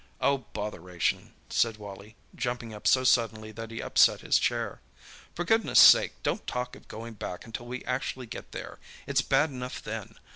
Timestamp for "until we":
7.45-7.83